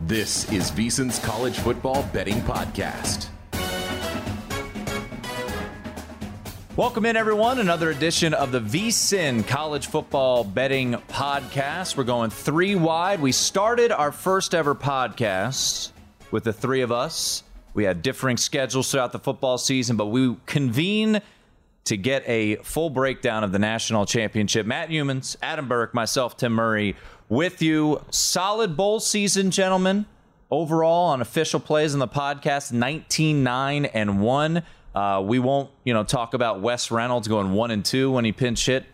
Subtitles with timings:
[0.00, 3.28] This is VSiN's College Football Betting Podcast.
[6.74, 7.58] Welcome in, everyone.
[7.58, 11.96] Another edition of the VSIN College Football Betting Podcast.
[11.96, 13.20] We're going three wide.
[13.20, 15.90] We started our first ever podcast
[16.30, 17.42] with the three of us.
[17.74, 21.20] We had differing schedules throughout the football season, but we convene
[21.84, 24.66] to get a full breakdown of the national championship.
[24.66, 26.96] Matt Youmans, Adam Burke, myself, Tim Murray,
[27.32, 27.98] with you.
[28.10, 30.04] Solid bowl season, gentlemen.
[30.50, 34.62] Overall, on official plays in the podcast, 19 9 and 1.
[34.94, 38.32] Uh, we won't, you know, talk about Wes Reynolds going one and two when he
[38.32, 38.84] pinch hit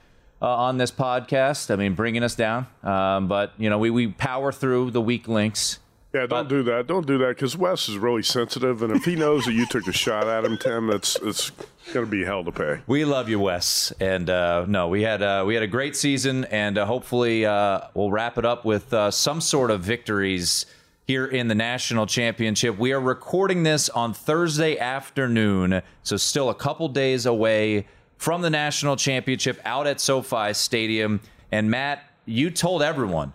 [0.40, 1.72] uh, on this podcast.
[1.72, 2.68] I mean, bringing us down.
[2.84, 5.80] Um, but you know, we we power through the weak links.
[6.14, 6.86] Yeah, don't But- do that.
[6.86, 9.86] Don't do that because Wes is really sensitive, and if he knows that you took
[9.86, 11.50] a shot at him, Tim, that's it's
[11.92, 12.78] going to be hell to pay.
[12.86, 13.92] We love you, Wes.
[14.00, 17.80] And uh, no, we had uh, we had a great season, and uh, hopefully uh,
[17.92, 20.64] we'll wrap it up with uh, some sort of victories
[21.06, 22.78] here in the national championship.
[22.78, 27.86] We are recording this on Thursday afternoon, so still a couple days away
[28.16, 31.20] from the national championship out at SoFi Stadium.
[31.52, 33.34] And Matt, you told everyone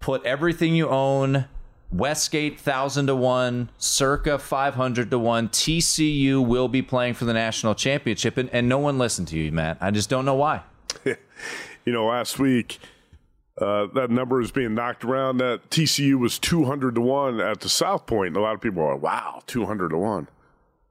[0.00, 1.44] put everything you own.
[1.92, 5.48] Westgate thousand to one, circa five hundred to one.
[5.48, 9.52] TCU will be playing for the national championship, and, and no one listened to you,
[9.52, 9.78] Matt.
[9.80, 10.62] I just don't know why.
[11.84, 12.78] You know, last week
[13.60, 15.38] uh, that number is being knocked around.
[15.38, 18.60] That TCU was two hundred to one at the South Point, and a lot of
[18.60, 20.28] people are, "Wow, two hundred to one."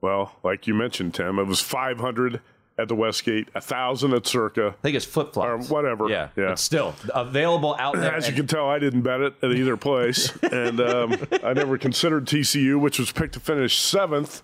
[0.00, 2.40] Well, like you mentioned, Tim, it was five hundred
[2.78, 6.08] at the Westgate, a thousand at Circa, I think it's flip flops or whatever.
[6.08, 6.48] Yeah, yeah.
[6.48, 8.14] but still available out there.
[8.14, 11.78] As you can tell, I didn't bet it at either place, and um, I never
[11.78, 14.42] considered TCU, which was picked to finish seventh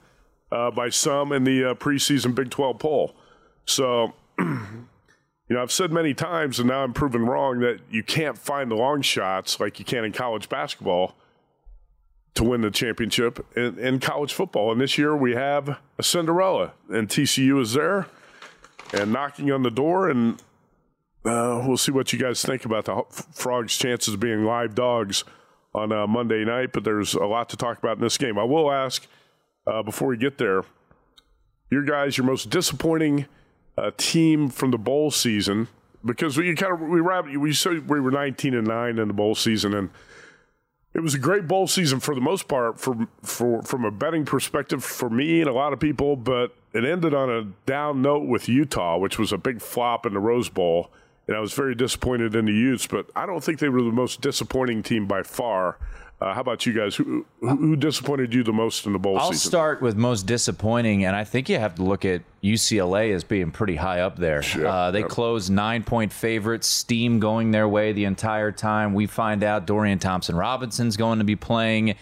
[0.52, 3.16] uh, by some in the uh, preseason Big 12 poll.
[3.64, 4.76] So, you
[5.50, 8.76] know, I've said many times, and now I'm proven wrong that you can't find the
[8.76, 11.14] long shots like you can in college basketball
[12.34, 14.70] to win the championship in, in college football.
[14.70, 18.06] And this year we have a Cinderella, and TCU is there
[18.92, 20.40] and knocking on the door, and
[21.24, 25.24] uh, we'll see what you guys think about the Frogs' chances of being live dogs
[25.74, 26.72] on uh, Monday night.
[26.72, 28.38] But there's a lot to talk about in this game.
[28.38, 29.06] I will ask
[29.66, 30.64] uh, before we get there,
[31.70, 33.26] your guys, your most disappointing
[33.76, 35.68] uh, team from the bowl season,
[36.04, 37.00] because we kind of we
[37.36, 39.90] we said we were 19 and nine in the bowl season, and
[40.94, 44.24] it was a great bowl season for the most part for, for from a betting
[44.24, 48.26] perspective for me and a lot of people, but it ended on a down note
[48.26, 50.90] with Utah, which was a big flop in the Rose Bowl,
[51.26, 52.86] and I was very disappointed in the Utes.
[52.86, 55.78] But I don't think they were the most disappointing team by far
[56.20, 56.96] Uh, how about you guys?
[56.96, 59.50] Who, who, disappointed you the most in the bowl I'll season?
[59.50, 63.52] start with most disappointing, and I think you have to look at UCLA as being
[63.52, 64.42] pretty high up there.
[64.56, 68.94] Uh, they closed nine point favorites, steam going their way the entire time.
[68.94, 71.94] We find out Dorian Thompson Robinson's going to be playing.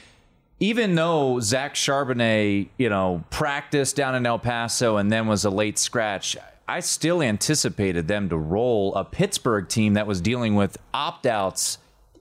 [0.61, 5.51] Even though Zach Charbonnet, you know, practiced down in El Paso and then was a
[5.51, 10.79] late scratch, I still anticipated them to roll a Pittsburgh team that was dealing with
[10.95, 11.77] opt outs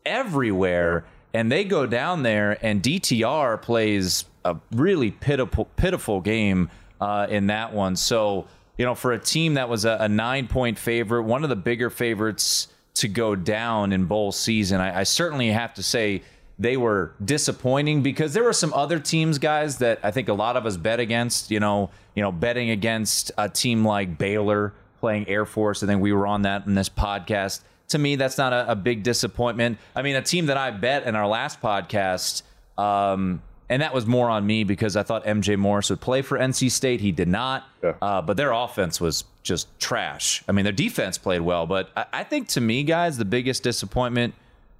[0.05, 1.05] everywhere.
[1.35, 6.69] And they go down there, and DTR plays a really pitiful, pitiful game
[7.01, 7.97] uh, in that one.
[7.97, 8.47] So,
[8.77, 11.57] you know, for a team that was a, a nine point favorite, one of the
[11.57, 16.23] bigger favorites to go down in bowl season, I, I certainly have to say
[16.57, 20.55] they were disappointing because there were some other teams, guys, that I think a lot
[20.55, 21.51] of us bet against.
[21.51, 25.83] You know, you know, betting against a team like Baylor playing Air Force.
[25.83, 27.59] I think we were on that in this podcast.
[27.89, 29.77] To me, that's not a, a big disappointment.
[29.95, 32.41] I mean, a team that I bet in our last podcast,
[32.77, 36.37] um, and that was more on me because I thought MJ Morris would play for
[36.37, 37.01] NC State.
[37.01, 37.93] He did not, Yeah.
[38.01, 40.43] uh, but their offense was just trash.
[40.47, 43.61] I mean, their defense played well, but I, I think to me, guys, the biggest
[43.63, 44.33] disappointment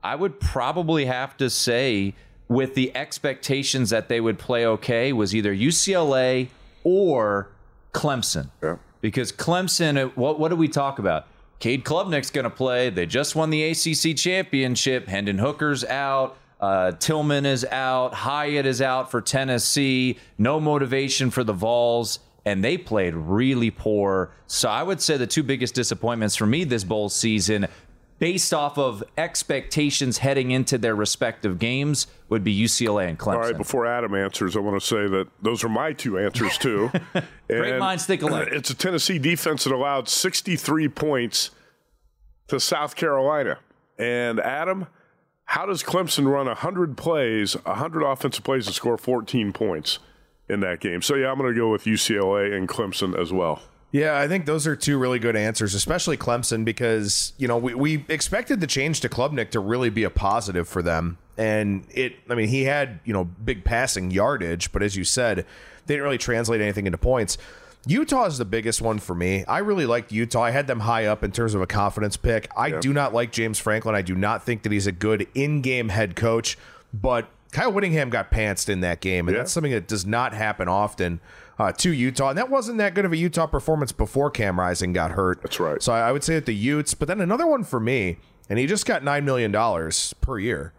[0.03, 2.13] I would probably have to say,
[2.47, 6.49] with the expectations that they would play okay, was either UCLA
[6.83, 7.49] or
[7.91, 8.49] Clemson.
[8.61, 8.77] Yeah.
[9.01, 11.25] Because Clemson, uh, what what do we talk about?
[11.59, 12.89] Cade Klubnik's going to play.
[12.89, 15.07] They just won the ACC championship.
[15.07, 16.37] Hendon Hooker's out.
[16.59, 18.13] Uh, Tillman is out.
[18.13, 20.17] Hyatt is out for Tennessee.
[20.37, 22.19] No motivation for the Vols.
[22.45, 24.31] And they played really poor.
[24.45, 27.67] So I would say the two biggest disappointments for me this bowl season,
[28.19, 33.35] based off of expectations heading into their respective games, would be UCLA and Clemson.
[33.35, 36.57] All right, before Adam answers, I want to say that those are my two answers
[36.57, 36.91] too.
[37.47, 38.49] Great minds think alike.
[38.51, 41.51] It's a Tennessee defense that allowed 63 points
[42.47, 43.59] to South Carolina.
[43.97, 44.87] And Adam,
[45.45, 49.99] how does Clemson run 100 plays, 100 offensive plays, and score 14 points
[50.49, 51.01] in that game?
[51.01, 53.61] So yeah, I'm going to go with UCLA and Clemson as well.
[53.95, 57.73] Yeah, I think those are two really good answers, especially Clemson, because you know we,
[57.75, 62.17] we expected the change to Klubnik to really be a positive for them, and it.
[62.29, 65.45] I mean, he had you know big passing yardage, but as you said,
[65.85, 67.37] they didn't really translate anything into points.
[67.87, 69.45] Utah is the biggest one for me.
[69.45, 70.41] I really liked Utah.
[70.43, 72.49] I had them high up in terms of a confidence pick.
[72.57, 73.95] I do not like James Franklin.
[73.95, 76.57] I do not think that he's a good in-game head coach,
[76.93, 79.43] but Kyle Whittingham got pantsed in that game, and Yeah.
[79.43, 81.21] that's something that does not happen often
[81.57, 82.29] uh, to Utah.
[82.29, 85.41] And that wasn't that good of a Utah performance before Cam Rising got hurt.
[85.41, 85.81] That's right.
[85.81, 88.17] So I, I would say that the Utes, but then another one for me,
[88.49, 89.51] and he just got $9 million
[90.21, 90.73] per year.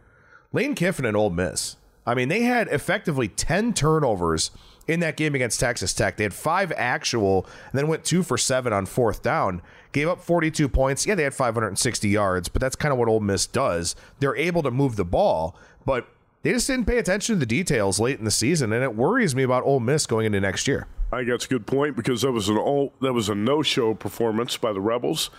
[0.52, 1.76] Lane Kiffin and Ole Miss.
[2.06, 4.52] I mean, they had effectively 10 turnovers
[4.86, 6.16] in that game against Texas Tech.
[6.16, 9.62] They had five actual and then went two for seven on fourth down.
[9.92, 11.06] Gave up 42 points.
[11.06, 13.96] Yeah, they had 560 yards, but that's kind of what Ole Miss does.
[14.20, 16.06] They're able to move the ball, but
[16.46, 19.34] they just didn't pay attention to the details late in the season, and it worries
[19.34, 20.86] me about Ole Miss going into next year.
[21.10, 23.94] I think that's a good point because that was an all, that was a no-show
[23.94, 25.30] performance by the Rebels,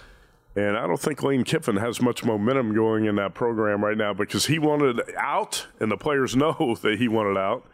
[0.57, 4.13] and I don't think Lane Kiffin has much momentum going in that program right now
[4.13, 7.65] because he wanted out, and the players know that he wanted out,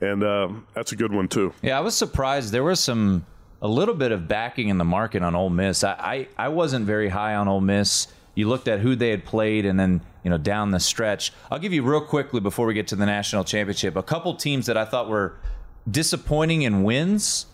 [0.00, 1.54] and um, that's a good one too.
[1.62, 2.50] Yeah, I was surprised.
[2.50, 3.24] There was some
[3.60, 5.84] a little bit of backing in the market on Ole Miss.
[5.84, 8.08] I, I, I wasn't very high on Ole Miss.
[8.34, 11.32] You looked at who they had played, and then you know down the stretch.
[11.50, 14.66] I'll give you real quickly before we get to the national championship a couple teams
[14.66, 15.34] that I thought were
[15.90, 17.46] disappointing in wins.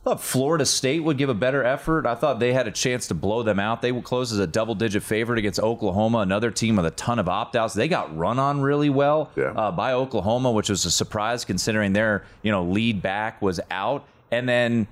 [0.00, 2.06] I thought Florida State would give a better effort.
[2.06, 3.82] I thought they had a chance to blow them out.
[3.82, 7.28] They would close as a double-digit favorite against Oklahoma, another team with a ton of
[7.28, 7.74] opt-outs.
[7.74, 9.46] They got run on really well Yeah.
[9.56, 14.04] uh, by Oklahoma, which was a surprise considering their you know lead back was out.
[14.30, 14.86] And then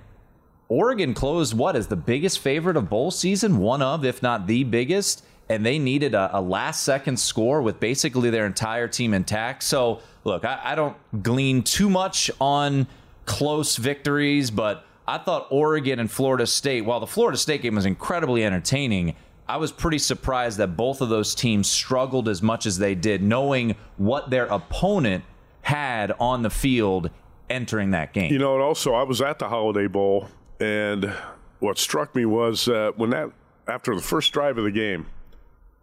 [0.69, 4.65] Oregon closed what is the biggest favorite of bowl season, one of, if not the
[4.65, 9.63] biggest, and they needed a, a last second score with basically their entire team intact.
[9.63, 12.87] So, look, I, I don't glean too much on
[13.27, 17.87] close victories, but I thought Oregon and Florida State, while the Florida State game was
[17.87, 22.79] incredibly entertaining, I was pretty surprised that both of those teams struggled as much as
[22.79, 25.25] they did, knowing what their opponent
[25.61, 27.11] had on the field
[27.51, 28.33] entering that game.
[28.33, 30.29] You know, and also I was at the Holiday Bowl,
[30.61, 31.13] and
[31.61, 33.31] what struck me was when that
[33.69, 35.07] after the first drive of the game,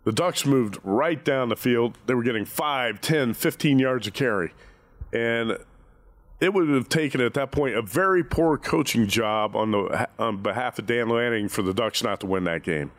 [0.03, 1.97] the Ducks moved right down the field.
[2.05, 4.53] They were getting 5, 10, 15 yards of carry.
[5.13, 5.57] And
[6.39, 10.41] it would have taken at that point a very poor coaching job on the on
[10.41, 12.91] behalf of Dan Lanning for the Ducks not to win that game.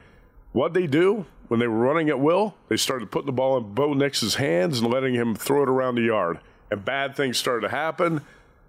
[0.52, 3.74] What they do when they were running at will, they started putting the ball in
[3.74, 6.38] Bo Nix's hands and letting him throw it around the yard.
[6.70, 8.22] And bad things started to happen.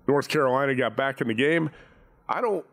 [0.08, 1.70] North Carolina got back in the game.
[2.28, 2.66] I don't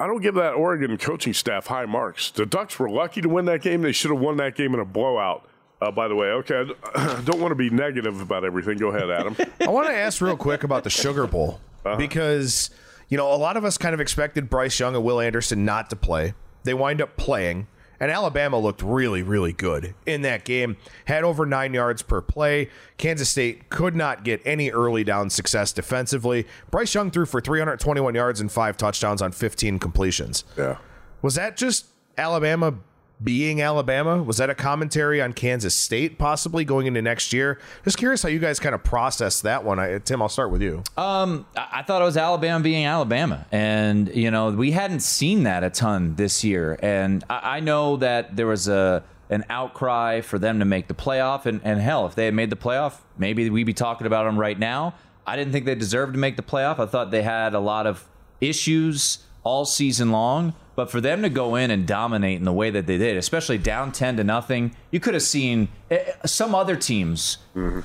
[0.00, 2.30] I don't give that Oregon coaching staff high marks.
[2.30, 3.82] The Ducks were lucky to win that game.
[3.82, 5.46] They should have won that game in a blowout.
[5.82, 6.64] Uh, by the way, okay,
[6.94, 8.78] I don't want to be negative about everything.
[8.78, 9.36] Go ahead, Adam.
[9.60, 11.60] I want to ask real quick about the Sugar Bowl
[11.98, 12.70] because
[13.08, 15.90] you know a lot of us kind of expected Bryce Young and Will Anderson not
[15.90, 16.34] to play.
[16.64, 17.66] They wind up playing,
[18.00, 20.76] and Alabama looked really, really good in that game.
[21.04, 22.68] Had over nine yards per play.
[22.96, 26.46] Kansas State could not get any early down success defensively.
[26.70, 30.44] Bryce Young threw for 321 yards and five touchdowns on 15 completions.
[30.56, 30.78] yeah.
[31.22, 32.74] Was that just Alabama
[33.22, 34.22] being Alabama?
[34.22, 37.58] Was that a commentary on Kansas State possibly going into next year?
[37.84, 39.78] Just curious how you guys kind of process that one.
[39.78, 40.82] I, Tim, I'll start with you.
[40.96, 43.46] Um, I I thought it was Alabama being Alabama.
[43.50, 46.78] And, you know, we hadn't seen that a ton this year.
[46.82, 50.94] And I, I know that there was a an outcry for them to make the
[50.94, 51.46] playoff.
[51.46, 54.38] And, and hell, if they had made the playoff, maybe we'd be talking about them
[54.38, 54.94] right now.
[55.26, 56.78] I didn't think they deserved to make the playoff.
[56.78, 58.06] I thought they had a lot of
[58.40, 60.54] issues all season long.
[60.80, 63.58] But for them to go in and dominate in the way that they did, especially
[63.58, 67.36] down 10 to nothing, you could have seen eh, some other teams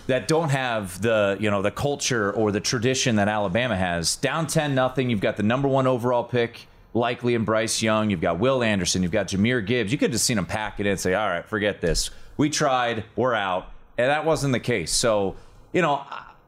[0.07, 4.15] that don't have the, you know, the culture or the tradition that Alabama has.
[4.15, 8.21] Down 10 nothing, you've got the number 1 overall pick likely in Bryce Young, you've
[8.21, 9.91] got Will Anderson, you've got Jahmyr Gibbs.
[9.91, 12.11] You could have just seen them pack it in and say, "All right, forget this.
[12.37, 14.93] We tried, we're out." And that wasn't the case.
[14.93, 15.35] So,
[15.73, 16.01] you know,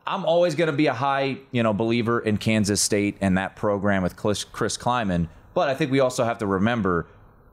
[0.05, 3.57] I'm always going to be a high, you know, believer in Kansas State and that
[3.57, 5.27] program with Chris, Chris Klieman.
[5.57, 7.07] But I think we also have to remember,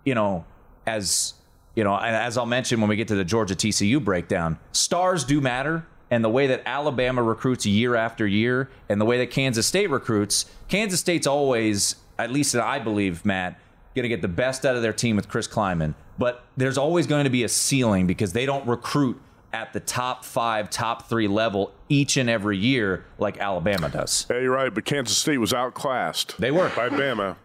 [0.05, 0.45] you know,
[0.87, 1.33] as
[1.75, 5.41] you know, as I'll mention when we get to the Georgia TCU breakdown, stars do
[5.41, 5.87] matter.
[6.11, 9.89] And the way that Alabama recruits year after year, and the way that Kansas State
[9.89, 13.59] recruits, Kansas State's always, at least I believe, Matt,
[13.95, 15.95] going to get the best out of their team with Chris Klieman.
[16.19, 19.19] But there's always going to be a ceiling because they don't recruit
[19.55, 24.27] at the top five, top three level each and every year like Alabama does.
[24.29, 26.37] Yeah, you're right, but Kansas State was outclassed.
[26.39, 26.69] They were.
[26.77, 27.37] by Bama,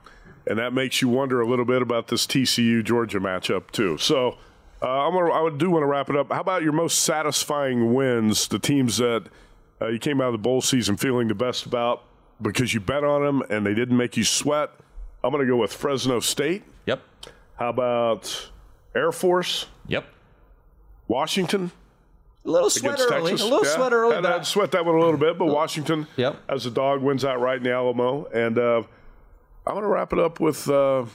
[0.50, 3.98] and that makes you wonder a little bit about this TCU Georgia matchup too.
[3.98, 4.38] So,
[4.82, 6.32] uh, I'm gonna, I do want to wrap it up.
[6.32, 8.48] How about your most satisfying wins?
[8.50, 9.26] The teams that
[9.82, 12.04] uh, you came out of the bowl season feeling the best about
[12.42, 14.72] because you bet on them and they didn't make you sweat.
[15.24, 16.64] I'm going to go with Fresno State.
[16.86, 17.02] Yep.
[17.58, 18.50] How about
[18.96, 20.06] Air Force, Yep.
[21.08, 21.72] Washington?
[22.46, 23.32] A little sweat early.
[23.32, 23.42] Texas.
[23.42, 24.16] A little Yeah, sweat early.
[24.16, 26.38] Had, but- had to sweat that one a little bit, but Washington, Yep.
[26.48, 28.26] as a dog, wins out right in the Alamo.
[28.34, 28.84] And uh,
[29.70, 31.06] I'm going to wrap it up with uh,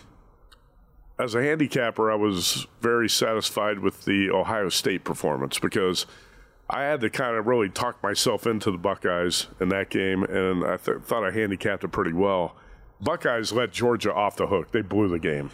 [1.18, 6.06] as a handicapper, I was very satisfied with the Ohio State performance because
[6.70, 10.64] I had to kind of really talk myself into the Buckeyes in that game, and
[10.64, 12.54] I th- thought I handicapped it pretty well.
[13.00, 14.70] Buckeyes let Georgia off the hook.
[14.70, 15.50] They blew the game.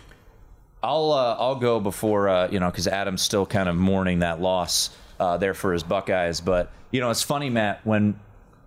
[0.83, 4.43] I'll uh, I'll go before uh, you know because Adam's still kind of mourning that
[4.43, 6.43] loss uh, there for his Buckeyes.
[6.43, 8.21] But you know it's funny, Matt, when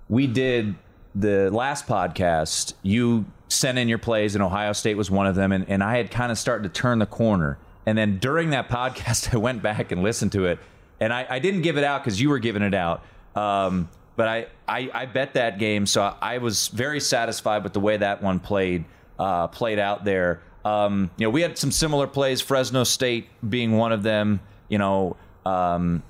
[0.09, 0.73] we did
[1.15, 5.51] the last podcast, you sent in your plays, and Ohio State was one of them,
[5.51, 7.57] and, and I had kind of started to turn the corner.
[7.85, 10.59] And then during that podcast, I went back and listened to it,
[10.99, 13.03] and I, I didn't give it out because you were giving it out.
[13.35, 17.73] Um, but I, I, I bet that game, so I, I was very satisfied with
[17.73, 18.85] the way that one played
[19.19, 20.41] uh, played out there.
[20.65, 22.41] Um, you know, we had some similar plays.
[22.41, 24.39] Fresno State being one of them.
[24.69, 26.03] You know, um,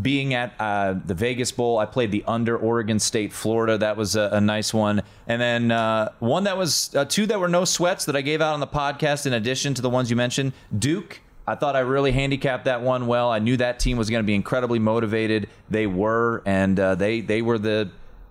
[0.00, 3.78] being at uh, the Vegas Bowl, I played the under Oregon State, Florida.
[3.78, 5.02] That was a, a nice one.
[5.28, 8.40] And then uh, one that was uh, two that were no sweats that I gave
[8.40, 10.52] out on the podcast, in addition to the ones you mentioned.
[10.76, 13.30] Duke, I thought I really handicapped that one well.
[13.30, 15.48] I knew that team was going to be incredibly motivated.
[15.70, 17.90] They were, and uh, they they were the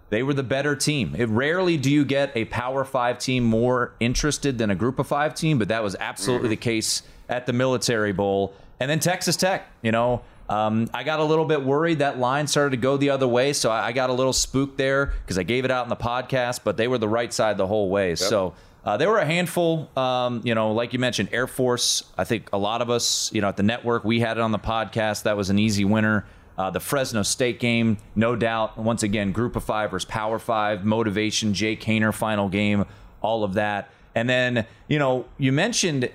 [0.10, 1.16] they were the better team.
[1.18, 5.08] It rarely do you get a Power Five team more interested than a Group of
[5.08, 8.54] Five team, but that was absolutely the case at the Military Bowl.
[8.80, 12.48] And then Texas Tech, you know, um, I got a little bit worried that line
[12.48, 15.38] started to go the other way, so I, I got a little spooked there because
[15.38, 17.90] I gave it out in the podcast, but they were the right side the whole
[17.90, 18.16] way.
[18.16, 18.54] So.
[18.86, 22.04] Uh, there were a handful, um, you know, like you mentioned, Air Force.
[22.18, 24.52] I think a lot of us, you know, at the network, we had it on
[24.52, 25.24] the podcast.
[25.24, 26.26] That was an easy winner.
[26.58, 28.78] Uh, the Fresno State game, no doubt.
[28.78, 32.86] Once again, group of five versus power five, motivation, Jake Haener final game,
[33.22, 33.90] all of that.
[34.16, 36.10] And then, you know, you mentioned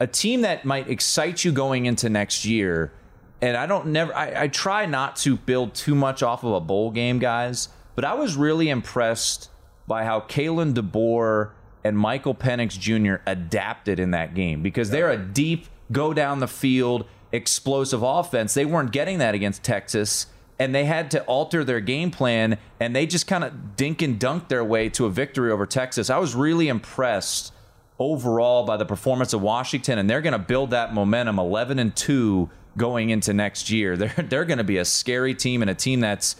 [0.00, 2.92] a team that might excite you going into next year.
[3.40, 6.60] And I don't never, I, I try not to build too much off of a
[6.60, 9.50] bowl game, guys, but I was really impressed
[9.86, 11.50] by how Kalen DeBoer
[11.84, 13.22] and Michael Penix Jr.
[13.26, 18.54] adapted in that game because they're a deep, go down the field, explosive offense.
[18.54, 20.26] They weren't getting that against Texas,
[20.58, 24.18] and they had to alter their game plan, and they just kind of dink and
[24.18, 26.10] dunk their way to a victory over Texas.
[26.10, 27.52] I was really impressed
[27.98, 31.94] overall by the performance of Washington, and they're going to build that momentum 11 and
[31.94, 33.96] 2 going into next year.
[33.98, 36.36] They're, they're going to be a scary team and a team that's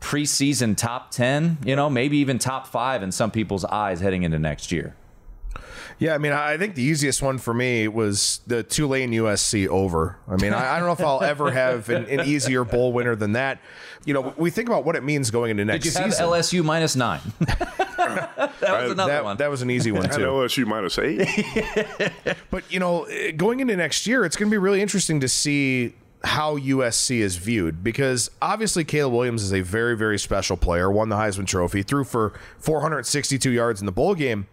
[0.00, 4.38] preseason top 10, you know, maybe even top five in some people's eyes heading into
[4.38, 4.94] next year.
[5.98, 10.16] Yeah, I mean, I think the easiest one for me was the Tulane USC over.
[10.28, 13.16] I mean, I, I don't know if I'll ever have an, an, easier bowl winner
[13.16, 13.58] than that.
[14.04, 16.02] You know, we think about what it means going into next season.
[16.02, 16.60] Did you have season.
[16.60, 17.20] LSU minus nine?
[18.60, 19.36] that was another that, one.
[19.36, 20.20] That was an easy one too.
[20.20, 21.26] LSU minus eight.
[22.50, 25.28] but you know, eh, going into next year, it's going to be really interesting to
[25.28, 30.90] see how USC is viewed because obviously Caleb Williams is a very, very special player.
[30.90, 34.48] Won the Heisman Trophy, threw for 462 yards in the bowl game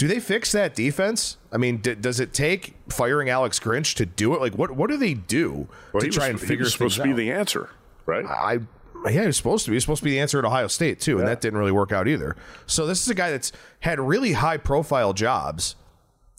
[0.00, 1.36] do they fix that defense?
[1.52, 4.40] I mean, d- does it take firing Alex Grinch to do it?
[4.40, 6.56] Like, what what do they do well, to try was, and figure?
[6.56, 7.68] He was supposed to be the answer,
[8.06, 8.24] right?
[8.24, 8.60] I
[9.06, 9.74] yeah, he was supposed to be.
[9.74, 11.72] He was supposed to be the answer at Ohio State too, and that didn't really
[11.72, 12.36] work out either.
[12.66, 15.76] So this is a guy that's had really high profile jobs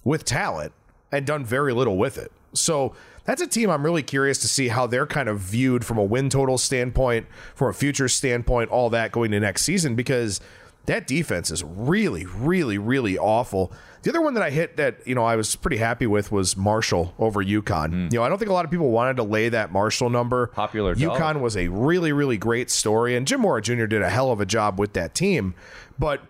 [0.03, 0.73] with talent
[1.11, 2.31] and done very little with it.
[2.53, 2.93] So
[3.25, 6.03] that's a team I'm really curious to see how they're kind of viewed from a
[6.03, 10.41] win total standpoint, from a future standpoint, all that going to next season because
[10.85, 13.71] that defense is really, really, really awful.
[14.03, 16.57] The other one that I hit that you know I was pretty happy with was
[16.57, 17.91] Marshall over UConn.
[17.91, 18.11] Mm.
[18.11, 20.47] You know I don't think a lot of people wanted to lay that Marshall number.
[20.47, 20.95] Popular.
[20.95, 23.85] UConn was a really, really great story, and Jim Mora Jr.
[23.85, 25.53] did a hell of a job with that team.
[25.99, 26.21] But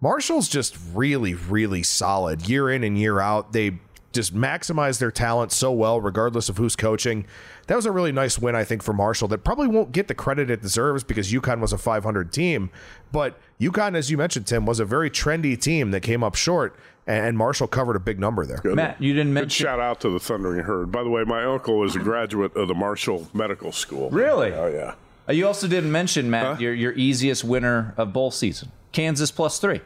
[0.00, 3.52] Marshall's just really, really solid year in and year out.
[3.52, 3.78] They
[4.12, 7.26] just maximize their talent so well, regardless of who's coaching.
[7.66, 10.14] That was a really nice win, I think, for Marshall that probably won't get the
[10.14, 12.70] credit it deserves because UConn was a 500 team.
[13.10, 16.74] But UConn, as you mentioned, Tim, was a very trendy team that came up short,
[17.06, 18.58] and Marshall covered a big number there.
[18.58, 18.74] Good.
[18.74, 19.64] Matt, you didn't mention.
[19.64, 20.90] Good shout out to the Thundering Herd.
[20.90, 24.10] By the way, my uncle is a graduate of the Marshall Medical School.
[24.10, 24.52] Really?
[24.52, 24.94] Oh, yeah.
[25.28, 26.56] Uh, you also didn't mention, Matt, huh?
[26.58, 29.80] your, your easiest winner of bowl season Kansas plus three.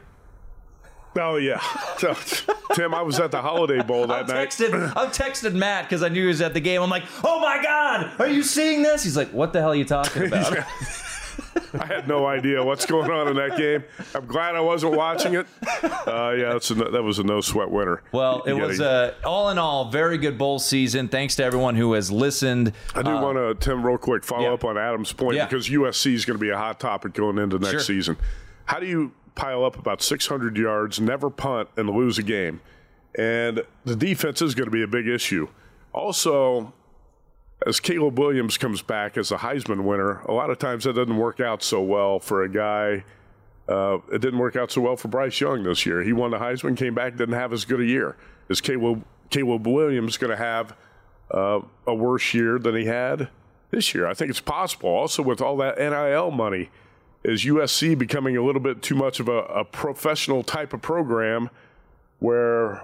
[1.19, 1.59] Oh yeah,
[1.97, 2.15] so,
[2.73, 2.93] Tim.
[2.93, 4.61] I was at the Holiday Bowl that I'm night.
[4.95, 6.81] I'm texted Matt because I knew he was at the game.
[6.81, 9.75] I'm like, "Oh my God, are you seeing this?" He's like, "What the hell are
[9.75, 10.53] you talking about?"
[11.79, 13.83] I had no idea what's going on in that game.
[14.15, 15.47] I'm glad I wasn't watching it.
[15.83, 18.01] Uh, yeah, a, that was a no sweat winner.
[18.11, 21.07] Well, it was uh, all in all very good bowl season.
[21.07, 22.73] Thanks to everyone who has listened.
[22.95, 24.53] I do uh, want to Tim real quick follow yeah.
[24.53, 25.45] up on Adam's point yeah.
[25.45, 27.79] because USC is going to be a hot topic going into next sure.
[27.81, 28.17] season.
[28.65, 32.59] How do you pile up about 600 yards, never punt, and lose a game.
[33.17, 35.47] And the defense is going to be a big issue.
[35.93, 36.73] Also,
[37.65, 41.17] as Caleb Williams comes back as a Heisman winner, a lot of times that doesn't
[41.17, 43.03] work out so well for a guy.
[43.67, 46.03] Uh, it didn't work out so well for Bryce Young this year.
[46.03, 48.15] He won the Heisman, came back, didn't have as good a year.
[48.47, 50.75] Is Caleb, Caleb Williams going to have
[51.31, 53.29] uh, a worse year than he had
[53.71, 54.07] this year?
[54.07, 54.89] I think it's possible.
[54.89, 56.69] Also, with all that NIL money
[57.23, 61.49] is USC becoming a little bit too much of a, a professional type of program
[62.19, 62.83] where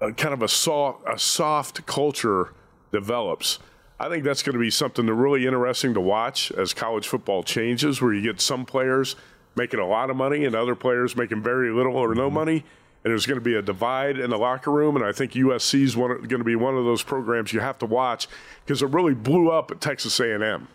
[0.00, 2.54] a, kind of a soft, a soft culture
[2.90, 3.58] develops.
[4.02, 7.44] I think that's going to be something that really interesting to watch as college football
[7.44, 9.14] changes, where you get some players
[9.54, 12.34] making a lot of money and other players making very little or no mm-hmm.
[12.34, 12.64] money.
[13.04, 15.82] And there's going to be a divide in the locker room, and I think USC
[15.82, 18.26] is going to be one of those programs you have to watch
[18.64, 20.66] because it really blew up at Texas A&M.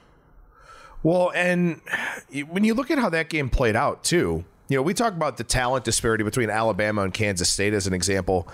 [1.04, 1.82] Well, and
[2.48, 5.36] when you look at how that game played out, too, you know, we talk about
[5.36, 8.48] the talent disparity between Alabama and Kansas State as an example.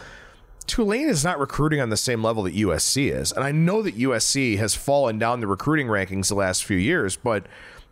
[0.68, 3.32] Tulane is not recruiting on the same level that USC is.
[3.32, 7.16] And I know that USC has fallen down the recruiting rankings the last few years,
[7.16, 7.46] but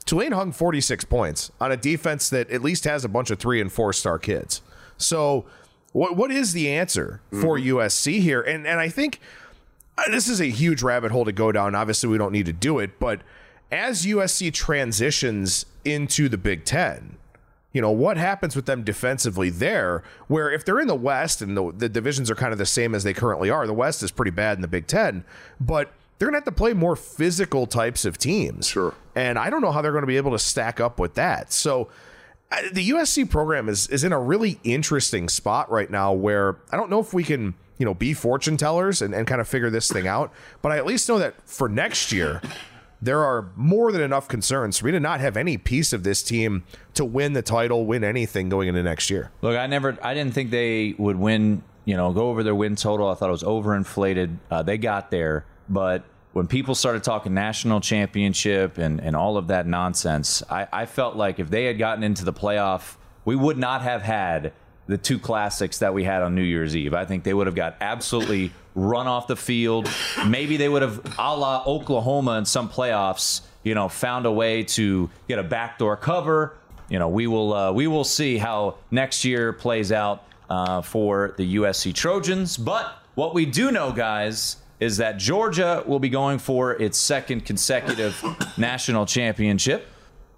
[0.05, 3.61] Tulane hung 46 points on a defense that at least has a bunch of three
[3.61, 4.61] and four star kids.
[4.97, 5.45] So,
[5.93, 7.77] what what is the answer for mm-hmm.
[7.77, 8.41] USC here?
[8.41, 9.19] And and I think
[9.97, 11.75] uh, this is a huge rabbit hole to go down.
[11.75, 13.21] Obviously, we don't need to do it, but
[13.71, 17.17] as USC transitions into the Big Ten,
[17.73, 20.03] you know, what happens with them defensively there?
[20.27, 22.93] Where if they're in the West and the, the divisions are kind of the same
[22.93, 25.23] as they currently are, the West is pretty bad in the Big Ten,
[25.59, 28.67] but they're going to have to play more physical types of teams.
[28.67, 28.93] Sure.
[29.15, 31.51] And I don't know how they're going to be able to stack up with that.
[31.51, 31.89] So
[32.51, 36.77] uh, the USC program is is in a really interesting spot right now where I
[36.77, 39.69] don't know if we can, you know, be fortune tellers and, and kind of figure
[39.69, 40.31] this thing out.
[40.61, 42.41] But I at least know that for next year,
[43.01, 46.21] there are more than enough concerns for me to not have any piece of this
[46.21, 49.31] team to win the title, win anything going into next year.
[49.41, 51.63] Look, I never, I didn't think they would win.
[51.83, 53.09] You know, go over their win total.
[53.09, 54.37] I thought it was overinflated.
[54.51, 59.47] Uh, they got there, but when people started talking national championship and, and all of
[59.47, 63.57] that nonsense, I, I felt like if they had gotten into the playoff, we would
[63.57, 64.53] not have had
[64.87, 66.93] the two classics that we had on New Year's Eve.
[66.93, 69.89] I think they would have got absolutely run off the field.
[70.27, 74.63] Maybe they would have, a la Oklahoma in some playoffs, you know, found a way
[74.63, 76.55] to get a backdoor cover.
[76.89, 81.33] You know, we will uh, we will see how next year plays out uh, for
[81.37, 82.57] the USC Trojans.
[82.57, 87.45] But what we do know, guys, is that Georgia will be going for its second
[87.45, 88.21] consecutive
[88.57, 89.87] national championship.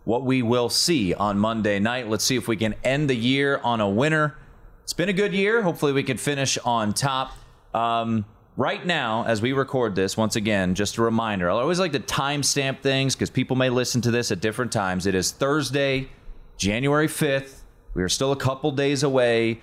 [0.05, 2.09] What we will see on Monday night.
[2.09, 4.35] Let's see if we can end the year on a winner
[4.83, 5.61] it's been a good year.
[5.61, 7.31] Hopefully, we can finish on top.
[7.73, 8.25] Um,
[8.57, 11.99] right now, as we record this, once again, just a reminder I always like to
[11.99, 15.05] timestamp things because people may listen to this at different times.
[15.05, 16.09] It is Thursday,
[16.57, 17.61] January 5th.
[17.93, 19.61] We are still a couple days away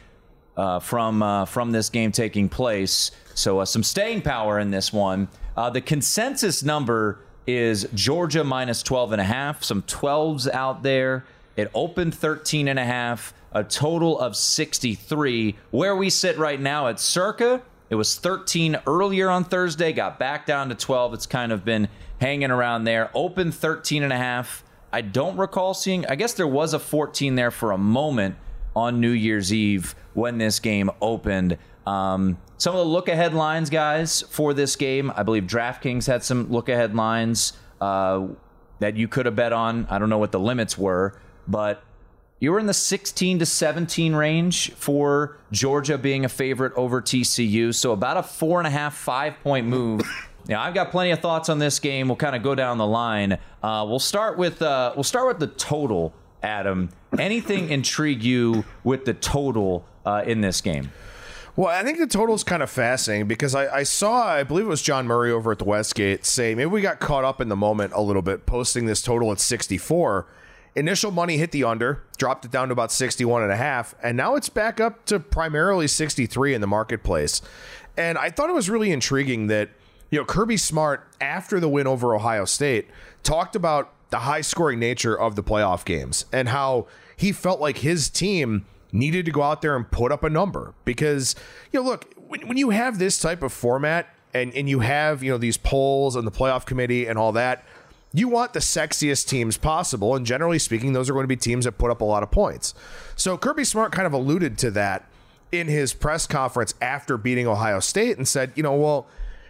[0.57, 3.11] uh, from uh, from this game taking place.
[3.35, 5.29] So uh, some staying power in this one.
[5.57, 9.65] Uh, the consensus number is Georgia minus 12 and a half.
[9.65, 11.25] Some 12s out there.
[11.57, 13.35] It opened 13 and a half.
[13.53, 15.57] A total of 63.
[15.71, 19.93] Where we sit right now at circa, it was 13 earlier on Thursday.
[19.93, 21.15] Got back down to 12.
[21.15, 21.89] It's kind of been
[22.21, 23.11] hanging around there.
[23.15, 24.65] Open 13 and a half.
[24.93, 26.07] I don't recall seeing.
[26.07, 28.37] I guess there was a 14 there for a moment
[28.77, 31.59] on New Year's Eve when this game opened.
[31.85, 35.13] Um, some of the look ahead lines, guys, for this game.
[35.17, 38.27] I believe DraftKings had some look ahead lines uh,
[38.79, 39.87] that you could have bet on.
[39.91, 41.83] I don't know what the limits were, but
[42.41, 47.75] you were in the 16 to 17 range for Georgia being a favorite over TCU.
[47.75, 50.03] So about a four and a half, five point move.
[50.49, 52.09] Now I've got plenty of thoughts on this game.
[52.09, 53.39] We'll kind of go down the line.
[53.63, 56.15] Uh, we'll start with uh, we'll start with the total.
[56.43, 60.91] Adam, anything intrigue you with the total uh, in this game?
[61.55, 64.65] Well, I think the total is kind of fascinating because I, I, saw, I believe
[64.65, 67.49] it was John Murray over at the Westgate say maybe we got caught up in
[67.49, 70.27] the moment a little bit, posting this total at 64.
[70.77, 74.17] Initial money hit the under, dropped it down to about 61 and a half, and
[74.17, 77.43] now it's back up to primarily 63 in the marketplace.
[77.97, 79.71] And I thought it was really intriguing that,
[80.11, 82.89] you know, Kirby Smart, after the win over Ohio State,
[83.23, 87.79] talked about the high scoring nature of the playoff games and how he felt like
[87.79, 91.37] his team needed to go out there and put up a number because
[91.73, 95.23] you know look when, when you have this type of format and and you have
[95.23, 97.65] you know these polls and the playoff committee and all that
[98.13, 101.65] you want the sexiest teams possible and generally speaking those are going to be teams
[101.65, 102.75] that put up a lot of points
[103.17, 105.09] so kirby smart kind of alluded to that
[105.53, 109.07] in his press conference after beating ohio state and said you know well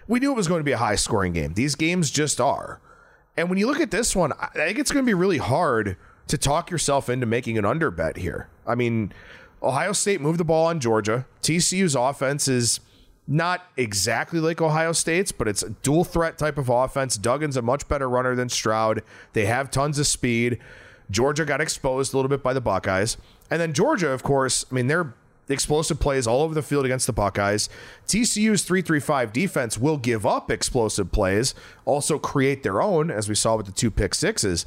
[0.08, 2.80] we knew it was going to be a high scoring game these games just are
[3.36, 5.96] and when you look at this one, I think it's going to be really hard
[6.26, 8.48] to talk yourself into making an under bet here.
[8.66, 9.12] I mean,
[9.62, 11.26] Ohio State moved the ball on Georgia.
[11.42, 12.80] TCU's offense is
[13.30, 17.16] not exactly like Ohio State's, but it's a dual threat type of offense.
[17.16, 19.04] Duggan's a much better runner than Stroud.
[19.34, 20.58] They have tons of speed.
[21.12, 23.16] Georgia got exposed a little bit by the Buckeyes.
[23.48, 25.14] And then Georgia, of course, I mean, they're
[25.48, 27.68] explosive plays all over the field against the Buckeyes.
[28.08, 33.56] TCU's 335 defense will give up explosive plays, also create their own, as we saw
[33.56, 34.66] with the two pick sixes.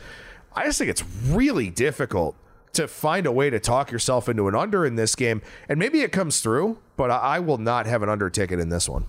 [0.55, 2.35] I just think it's really difficult
[2.73, 5.41] to find a way to talk yourself into an under in this game.
[5.69, 8.89] And maybe it comes through, but I will not have an under ticket in this
[8.89, 9.05] one.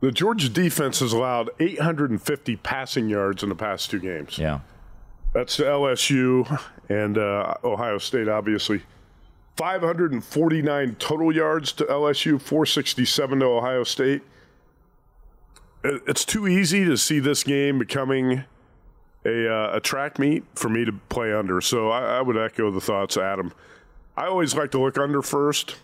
[0.00, 4.38] The Georgia defense has allowed 850 passing yards in the past two games.
[4.38, 4.60] Yeah.
[5.32, 8.82] That's to LSU and uh, Ohio State, obviously.
[9.56, 14.22] 549 total yards to LSU, 467 to Ohio State.
[15.82, 18.44] It's too easy to see this game becoming
[19.26, 21.60] a, uh, a track meet for me to play under.
[21.60, 23.52] So I, I would echo the thoughts, Adam.
[24.16, 25.76] I always like to look under first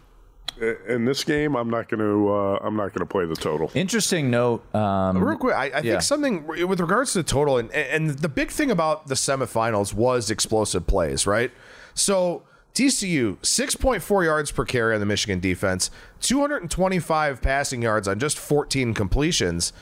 [0.60, 3.70] in this game, I'm not going to uh, I'm not going to play the total.
[3.74, 4.74] Interesting note.
[4.74, 5.80] Um, Real quick, I, I yeah.
[5.80, 9.94] think something with regards to the total, and and the big thing about the semifinals
[9.94, 11.50] was explosive plays, right?
[11.94, 12.42] So
[12.74, 18.94] TCU, 6.4 yards per carry on the Michigan defense, 225 passing yards on just 14
[18.94, 19.72] completions.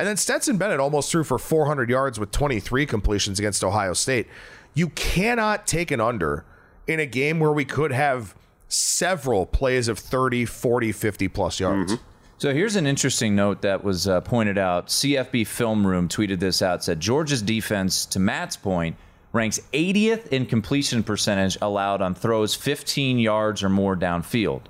[0.00, 4.28] And then Stetson Bennett almost threw for 400 yards with 23 completions against Ohio State.
[4.72, 6.46] You cannot take an under
[6.86, 8.34] in a game where we could have
[8.66, 11.92] several plays of 30, 40, 50 plus yards.
[11.92, 12.02] Mm-hmm.
[12.38, 14.86] So here's an interesting note that was uh, pointed out.
[14.86, 18.96] CFB Film Room tweeted this out, said Georgia's defense, to Matt's point,
[19.34, 24.62] ranks 80th in completion percentage allowed on throws 15 yards or more downfield.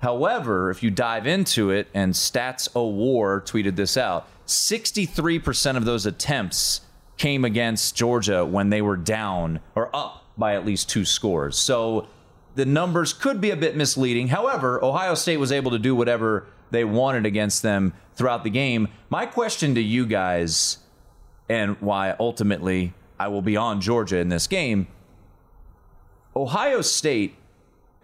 [0.00, 5.84] However, if you dive into it, and Stats O War tweeted this out, 63% of
[5.84, 6.82] those attempts
[7.16, 11.58] came against Georgia when they were down or up by at least two scores.
[11.58, 12.06] So
[12.54, 14.28] the numbers could be a bit misleading.
[14.28, 18.88] However, Ohio State was able to do whatever they wanted against them throughout the game.
[19.08, 20.78] My question to you guys,
[21.48, 24.88] and why ultimately I will be on Georgia in this game.
[26.34, 27.36] Ohio State,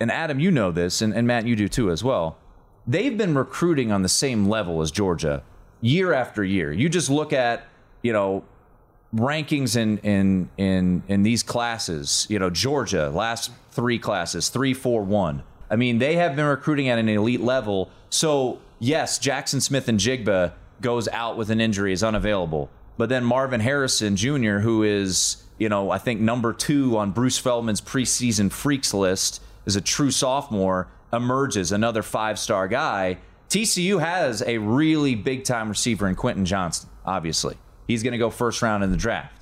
[0.01, 2.39] and Adam, you know this, and, and Matt, you do too as well.
[2.87, 5.43] They've been recruiting on the same level as Georgia
[5.83, 6.73] year after year.
[6.73, 7.67] You just look at,
[8.01, 8.45] you know,
[9.15, 12.27] rankings in in in in these classes.
[12.31, 15.43] You know, Georgia last three classes, three, four, one.
[15.69, 17.91] I mean, they have been recruiting at an elite level.
[18.09, 22.71] So yes, Jaxon Smith-Njigba goes out with an injury, is unavailable.
[22.99, 27.39] But then Marvin Harrison Jr., who is, you know, I think number two on Bruce
[27.39, 33.19] Feldman's preseason freaks list, is a true sophomore emerges, another five star guy,
[33.53, 37.59] TCU has a really big time receiver in Quentin Johnston, obviously.
[37.87, 39.35] He's going to go first round in the draft.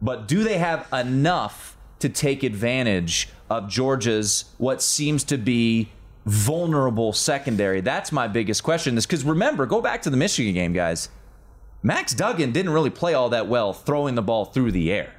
[0.00, 5.90] But do they have enough to take advantage of Georgia's what seems to be
[6.24, 7.82] vulnerable secondary?
[7.82, 8.96] That's my biggest question.
[8.96, 11.10] Is because remember, go back to the Michigan game, guys.
[11.82, 15.12] Max Duggan didn't really play all that well throwing the ball through the air.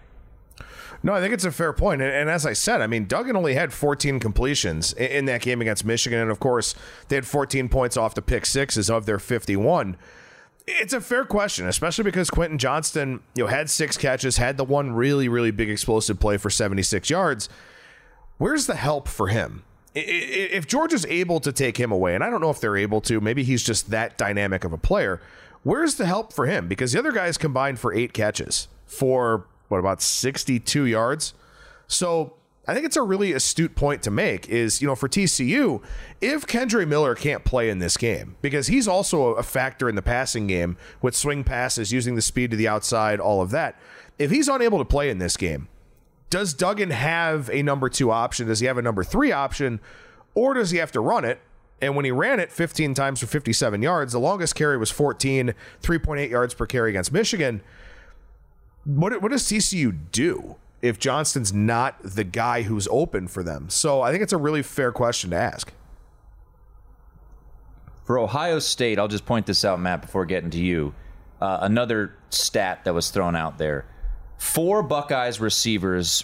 [1.02, 2.02] No, I think it's a fair point.
[2.02, 5.42] And, and as I said, I mean, Duggan only had 14 completions in, in, that
[5.42, 6.20] game against Michigan.
[6.20, 6.76] And of course,
[7.08, 9.96] they had 14 points off the pick sixes of their 51.
[10.68, 14.64] It's a fair question, especially because Quentin Johnston, you know, had six catches, had the
[14.64, 17.50] one really, really big explosive play for 76 yards.
[18.38, 19.64] Where's the help for him?
[19.96, 23.20] If Georgia's able to take him away, and I don't know if they're able to,
[23.20, 25.20] maybe he's just that dynamic of a player.
[25.64, 26.68] Where's the help for him?
[26.68, 31.34] Because the other guys combined for eight catches for what about 62 yards?
[31.88, 32.34] So
[32.67, 35.82] I think it's a really astute point to make is, you know, for TCU,
[36.21, 40.03] if Kendre Miller can't play in this game, because he's also a factor in the
[40.03, 43.79] passing game with swing passes, using the speed to the outside, all of that.
[44.19, 45.67] If he's unable to play in this game,
[46.29, 48.47] does Duggan have a number two option?
[48.47, 49.79] Does he have a number three option?
[50.36, 51.39] Or does he have to run it?
[51.82, 55.53] And when he ran it 15 times for 57 yards, the longest carry was 14,
[55.82, 57.62] 3.8 yards per carry against Michigan.
[58.86, 63.70] What, what does TCU do if Johnston's not the guy who's open for them?
[63.70, 65.74] So I think it's a really fair question to ask.
[68.06, 70.96] For Ohio State, I'll just point this out, Matt, before getting to you.
[71.39, 73.86] Uh, another stat that was thrown out there.
[74.39, 76.24] Four Buckeyes receivers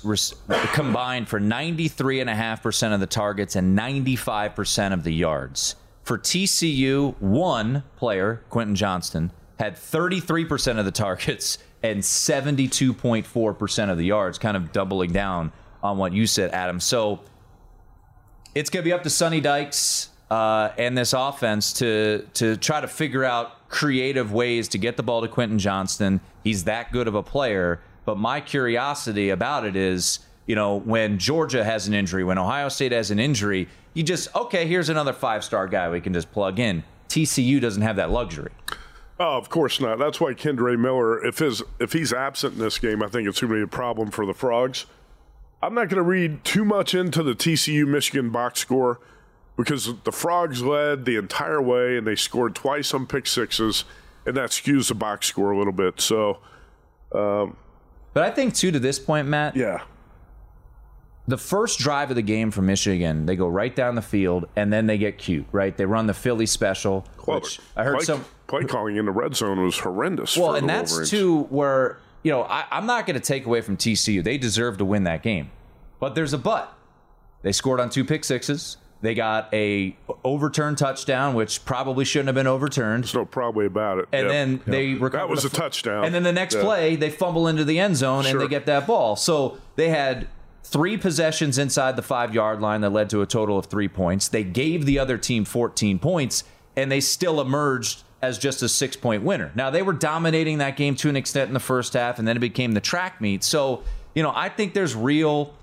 [0.74, 5.76] combined for 93.5% of the targets and 95% of the yards.
[6.04, 14.06] For TCU, one player, Quentin Johnston, had 33% of the targets and 72.4% of the
[14.06, 15.52] yards, kind of doubling down
[15.84, 16.80] on what you said, Adam.
[16.80, 17.22] So
[18.56, 22.82] it's going to be up to Sonny Dykes uh, and this offense to to try
[22.82, 26.22] to figure out creative ways to get the ball to Quentin Johnston.
[26.44, 27.82] He's that good of a player.
[28.06, 32.70] But my curiosity about it is, you know, when Georgia has an injury, when Ohio
[32.70, 36.32] State has an injury, you just okay, here's another five star guy we can just
[36.32, 36.84] plug in.
[37.10, 38.52] TCU doesn't have that luxury.
[39.20, 39.98] Oh, of course not.
[39.98, 43.40] That's why Kendre Miller, if his if he's absent in this game, I think it's
[43.40, 44.86] going to be a problem for the Frogs.
[45.64, 49.00] I'm not going to read too much into the TCU Michigan box score
[49.58, 53.86] because the Frogs led the entire way and they scored twice on pick sixes,
[54.26, 56.02] and that skews the box score a little bit.
[56.02, 56.40] So,
[57.14, 57.56] um,
[58.14, 59.56] but I think too to this point, Matt.
[59.56, 59.82] Yeah.
[61.28, 64.72] The first drive of the game for Michigan, they go right down the field and
[64.72, 65.76] then they get cute, right?
[65.76, 69.36] They run the Philly special, which I heard play, some play calling in the red
[69.36, 70.38] zone was horrendous.
[70.38, 71.10] Well, and that's Wolverines.
[71.10, 74.78] too where you know I, I'm not going to take away from TCU; they deserve
[74.78, 75.50] to win that game,
[76.00, 76.72] but there's a but.
[77.42, 78.78] They scored on two pick sixes.
[79.02, 83.04] They got a overturned touchdown, which probably shouldn't have been overturned.
[83.04, 84.08] There's no probably about it.
[84.12, 84.32] And yep.
[84.32, 84.66] then yep.
[84.66, 85.18] they recover.
[85.18, 86.06] That was the, a touchdown.
[86.06, 86.62] And then the next yeah.
[86.62, 88.32] play, they fumble into the end zone sure.
[88.32, 89.16] and they get that ball.
[89.16, 90.28] So they had
[90.66, 94.28] three possessions inside the five yard line that led to a total of three points.
[94.28, 96.44] They gave the other team 14 points,
[96.76, 99.52] and they still emerged as just a six point winner.
[99.56, 102.36] Now, they were dominating that game to an extent in the first half, and then
[102.36, 103.44] it became the track meet.
[103.44, 103.84] So,
[104.16, 105.54] you know, I think there's real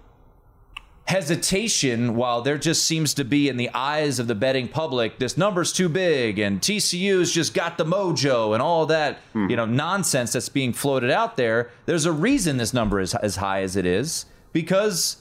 [1.07, 5.37] hesitation while there just seems to be in the eyes of the betting public this
[5.37, 9.51] number's too big and TCU's just got the mojo and all that hmm.
[9.51, 13.35] you know nonsense that's being floated out there there's a reason this number is as
[13.35, 15.17] high as it is because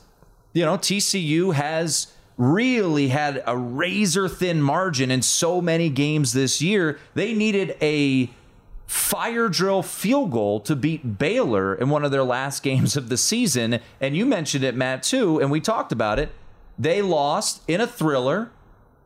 [0.54, 6.62] you know TCU has really had a razor thin margin in so many games this
[6.62, 8.30] year they needed a
[8.91, 13.15] fire drill field goal to beat Baylor in one of their last games of the
[13.15, 13.80] season.
[14.02, 16.30] And you mentioned it, Matt, too, and we talked about it.
[16.78, 18.52] They lost in a thriller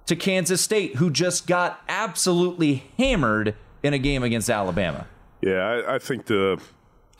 [0.07, 5.05] to Kansas State, who just got absolutely hammered in a game against Alabama.
[5.41, 6.59] Yeah, I, I think the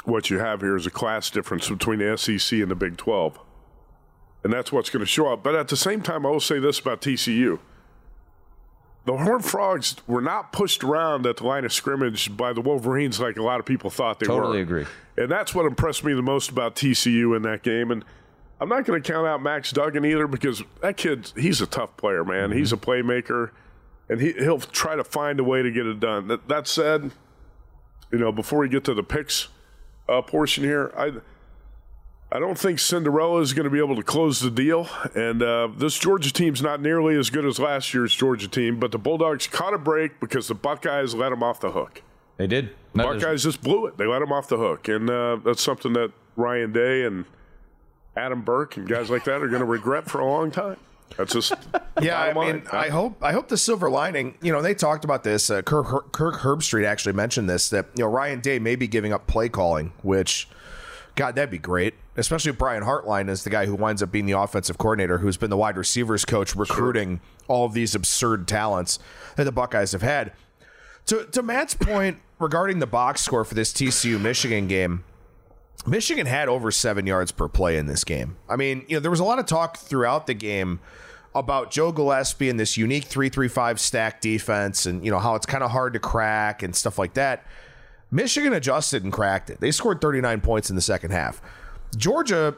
[0.07, 3.39] what you have here is a class difference between the SEC and the Big 12.
[4.43, 5.43] And that's what's going to show up.
[5.43, 7.59] But at the same time, I will say this about TCU
[9.05, 13.19] the Horned Frogs were not pushed around at the line of scrimmage by the Wolverines
[13.19, 14.65] like a lot of people thought they totally were.
[14.65, 14.85] Totally agree.
[15.17, 17.91] And that's what impressed me the most about TCU in that game.
[17.91, 18.03] And
[18.59, 21.95] I'm not going to count out Max Duggan either because that kid, he's a tough
[21.97, 22.49] player, man.
[22.49, 22.57] Mm-hmm.
[22.57, 23.51] He's a playmaker,
[24.09, 26.27] and he, he'll try to find a way to get it done.
[26.27, 27.11] That, that said,
[28.11, 29.49] you know, before we get to the picks
[30.07, 31.13] uh, portion here, I–
[32.31, 34.89] I don't think Cinderella is going to be able to close the deal.
[35.13, 38.91] And uh, this Georgia team's not nearly as good as last year's Georgia team, but
[38.91, 42.01] the Bulldogs caught a break because the Buckeyes let them off the hook.
[42.37, 42.71] They did.
[42.93, 43.97] The Buckeyes just blew it.
[43.97, 44.87] They let them off the hook.
[44.89, 47.25] And uh, that's something that Ryan Day and
[48.17, 50.77] Adam Burke and guys like that are going to regret for a long time.
[51.17, 51.53] That's just
[52.01, 52.67] Yeah, I mean, line.
[52.71, 54.35] I hope I hope the silver lining.
[54.41, 55.49] You know, they talked about this.
[55.49, 58.87] Uh, Kirk, Her- Kirk Herbstreit actually mentioned this that you know Ryan Day may be
[58.87, 60.49] giving up play calling, which,
[61.15, 61.93] God, that'd be great.
[62.17, 65.37] Especially if Brian Hartline is the guy who winds up being the offensive coordinator, who's
[65.37, 68.99] been the wide receivers coach, recruiting all of these absurd talents
[69.35, 70.31] that the Buckeyes have had.
[71.07, 75.03] To to Matt's point regarding the box score for this TCU Michigan game.
[75.88, 78.38] Michigan had over seven yards per play in this game.
[78.49, 80.79] I mean, you know, there was a lot of talk throughout the game
[81.35, 85.63] about Joe Gillespie and this unique 335 stack defense and, you know, how it's kind
[85.63, 87.45] of hard to crack and stuff like that.
[88.09, 89.59] Michigan adjusted and cracked it.
[89.59, 91.41] They scored 39 points in the second half.
[91.97, 92.55] Georgia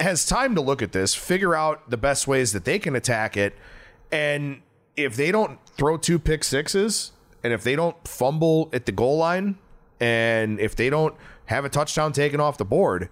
[0.00, 3.36] has time to look at this, figure out the best ways that they can attack
[3.36, 3.54] it.
[4.10, 4.62] And
[4.96, 7.12] if they don't throw two pick sixes,
[7.44, 9.56] and if they don't fumble at the goal line,
[10.00, 11.14] and if they don't
[11.46, 13.08] have a touchdown taken off the board,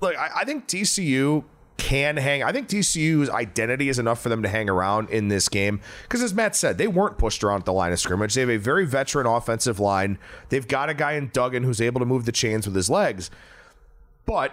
[0.00, 1.44] look, I, I think TCU
[1.78, 2.42] can hang.
[2.42, 5.80] I think TCU's identity is enough for them to hang around in this game.
[6.02, 8.34] Because as Matt said, they weren't pushed around at the line of scrimmage.
[8.34, 10.18] They have a very veteran offensive line.
[10.48, 13.30] They've got a guy in Duggan who's able to move the chains with his legs.
[14.26, 14.52] But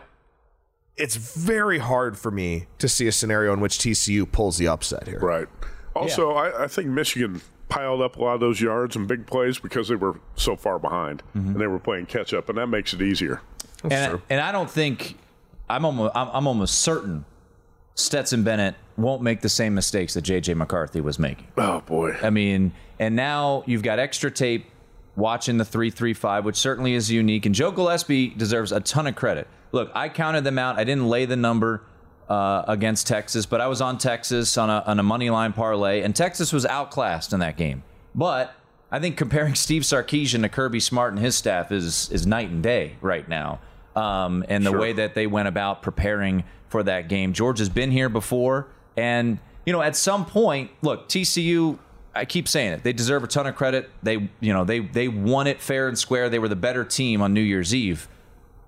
[0.98, 5.08] it's very hard for me to see a scenario in which TCU pulls the upset
[5.08, 5.20] here.
[5.20, 5.48] Right.
[5.96, 9.60] Also, I, I think Michigan piled up a lot of those yards and big plays
[9.60, 11.52] because they were so far behind Mm-hmm.
[11.52, 13.42] and they were playing catch up, and that makes it easier.
[13.90, 15.18] and, and I don't think
[15.70, 17.26] I'm almost I'm, I'm almost certain
[17.96, 21.48] Stetson Bennett won't make the same mistakes that JJ McCarthy was making.
[21.58, 22.16] Oh boy.
[22.22, 24.66] I mean, and now you've got extra tape
[25.16, 27.46] watching the 335, which certainly is unique.
[27.46, 29.48] And Joe Gillespie deserves a ton of credit.
[29.72, 30.78] Look, I counted them out.
[30.80, 31.84] I didn't lay the number
[32.30, 36.02] uh, against Texas, but I was on Texas on a, on a money line parlay,
[36.02, 37.84] and Texas was outclassed in that game.
[38.14, 38.54] But
[38.92, 42.62] I think comparing Steve Sarkisian to Kirby Smart and his staff is is night and
[42.62, 43.60] day right now.
[43.96, 47.34] Um, and the way that they went about preparing for that game.
[47.34, 51.80] George has been here before, and you know, at some point, look, TCU.
[52.16, 52.84] I keep saying it.
[52.84, 53.90] They deserve a ton of credit.
[54.02, 56.30] They, you know, they they won it fair and square.
[56.30, 58.08] They were the better team on New Year's Eve.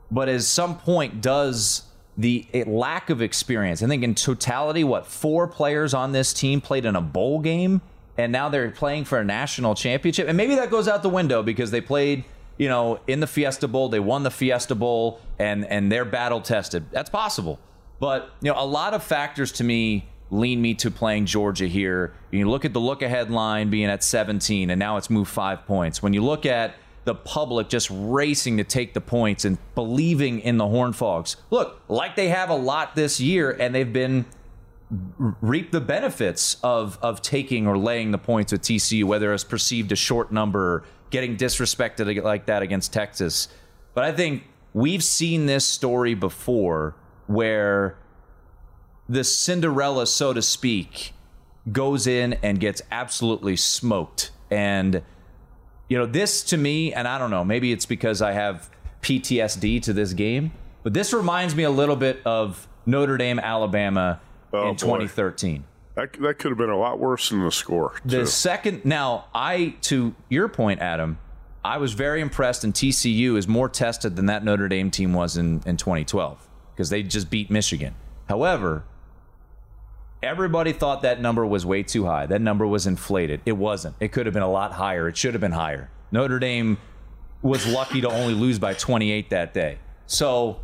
[0.09, 1.83] But at some point, does
[2.21, 3.81] the lack of experience?
[3.81, 7.81] I think in totality, what four players on this team played in a bowl game,
[8.17, 11.41] and now they're playing for a national championship, and maybe that goes out the window
[11.43, 12.23] because they played,
[12.57, 16.41] you know, in the Fiesta Bowl, they won the Fiesta Bowl, and and they're battle
[16.41, 16.85] tested.
[16.91, 17.59] That's possible,
[17.99, 22.13] but you know, a lot of factors to me lean me to playing Georgia here.
[22.31, 25.65] You look at the look ahead line being at 17, and now it's moved five
[25.65, 26.01] points.
[26.01, 30.57] When you look at the public just racing to take the points and believing in
[30.57, 31.35] the Horn Frogs.
[31.49, 34.25] Look, like they have a lot this year, and they've been
[34.89, 39.91] reap the benefits of of taking or laying the points with TCU, whether it's perceived
[39.91, 43.47] a short number, getting disrespected like that against Texas.
[43.93, 46.95] But I think we've seen this story before,
[47.27, 47.97] where
[49.07, 51.13] the Cinderella, so to speak,
[51.71, 54.31] goes in and gets absolutely smoked.
[54.49, 55.03] And,
[55.91, 58.69] you know, this to me, and I don't know, maybe it's because I have
[59.01, 64.21] PTSD to this game, but this reminds me a little bit of Notre Dame, Alabama
[64.53, 64.99] Oh, in boy.
[64.99, 65.65] 2013.
[65.95, 67.93] That, that could have been a lot worse than the score.
[68.05, 71.19] The second, now, I, to your point, Adam,
[71.61, 75.35] I was very impressed, and TCU is more tested than that Notre Dame team was
[75.35, 77.95] in, in 2012 because they just beat Michigan.
[78.29, 78.85] However,
[80.23, 82.25] everybody thought that number was way too high.
[82.25, 83.41] That number was inflated.
[83.45, 83.95] It wasn't.
[83.99, 85.07] It could have been a lot higher.
[85.07, 85.89] It should have been higher.
[86.11, 86.77] Notre Dame
[87.41, 89.79] was lucky to only lose by 28 that day.
[90.05, 90.59] So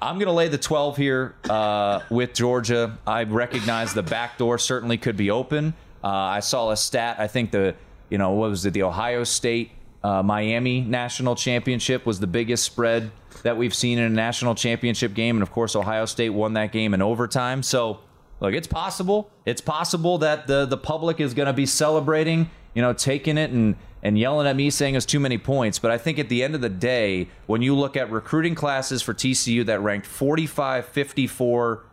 [0.00, 2.98] I'm going to lay the 12 here uh, with Georgia.
[3.06, 5.74] I recognize the back door certainly could be open.
[6.02, 7.16] Uh, I saw a stat.
[7.18, 7.74] I think the,
[8.08, 8.72] you know, what was it?
[8.72, 9.72] The Ohio State
[10.02, 13.10] uh, Miami national championship was the biggest spread
[13.42, 15.36] that we've seen in a national championship game.
[15.36, 17.62] And of course, Ohio State won that game in overtime.
[17.62, 18.00] So,
[18.40, 19.30] look, it's possible.
[19.44, 23.50] It's possible that the, the public is going to be celebrating, you know, taking it
[23.50, 25.78] and, and yelling at me saying it's too many points.
[25.78, 29.02] But I think at the end of the day, when you look at recruiting classes
[29.02, 31.84] for TCU that ranked 45, 54,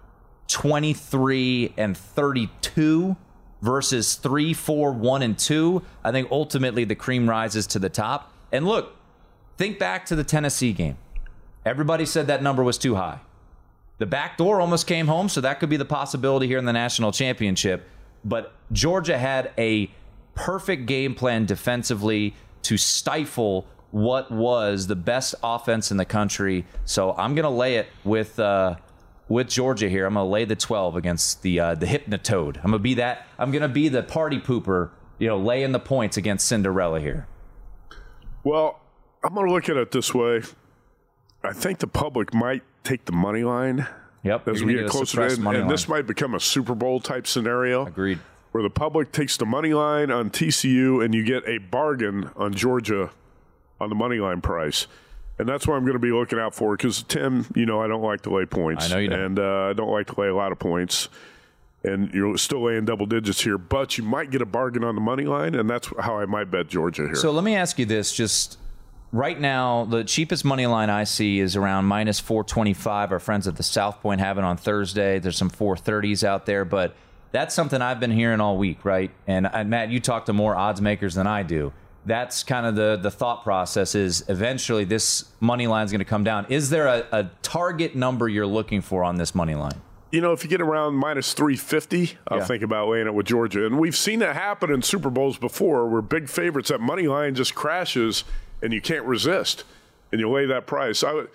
[0.48, 3.16] 23, and 32
[3.62, 8.32] versus 3, 4, 1, and 2, I think ultimately the cream rises to the top.
[8.52, 8.96] And look,
[9.58, 10.98] think back to the Tennessee game.
[11.66, 13.22] Everybody said that number was too high.
[13.98, 16.74] The back door almost came home, so that could be the possibility here in the
[16.74, 17.88] national championship.
[18.24, 19.90] But Georgia had a
[20.34, 26.66] perfect game plan defensively to stifle what was the best offense in the country.
[26.84, 28.76] So I'm going to lay it with uh,
[29.30, 30.06] with Georgia here.
[30.06, 32.58] I'm going to lay the 12 against the uh, the Hypnotoad.
[32.58, 33.28] I'm going to be that.
[33.40, 34.90] I'm going to be the party pooper.
[35.18, 37.26] You know, laying the points against Cinderella here.
[38.44, 38.82] Well,
[39.24, 40.42] I'm going to look at it this way.
[41.46, 43.88] I think the public might take the money line
[44.24, 44.48] Yep.
[44.48, 45.46] as we get closer in.
[45.48, 47.86] And this might become a Super Bowl type scenario.
[47.86, 48.20] Agreed.
[48.52, 52.54] Where the public takes the money line on TCU and you get a bargain on
[52.54, 53.12] Georgia
[53.80, 54.88] on the money line price.
[55.38, 57.88] And that's what I'm going to be looking out for because, Tim, you know, I
[57.88, 58.86] don't like to lay points.
[58.86, 59.20] I know you don't.
[59.20, 61.10] And uh, I don't like to lay a lot of points.
[61.84, 65.02] And you're still laying double digits here, but you might get a bargain on the
[65.02, 67.16] money line, and that's how I might bet Georgia here.
[67.16, 68.58] So let me ask you this: just
[69.16, 73.12] right now, the cheapest money line I see is around minus four twenty five.
[73.12, 75.20] Our friends at the South Point have it on Thursday.
[75.20, 76.96] There's some four thirties out there, but
[77.32, 79.12] that's something I've been hearing all week, right?
[79.28, 81.74] And, and Matt, you talk to more odds makers than I do.
[82.06, 83.96] That's kind of the the thought process.
[83.96, 86.46] Is eventually this money line is going to come down.
[86.50, 89.82] Is there a, a target number you're looking for on this money line?
[90.12, 92.46] you know, if you get around minus 350, I'll Yeah.
[92.46, 93.66] think about laying it with Georgia.
[93.66, 97.36] And we've seen that happen in Super Bowls before where big favorites, that money line
[97.36, 98.24] just crashes
[98.66, 99.64] and you can't resist
[100.12, 101.04] and you lay that price.
[101.04, 101.30] I would,